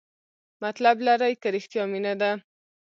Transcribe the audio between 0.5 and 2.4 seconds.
مطلب لري که رښتیا مینه ده؟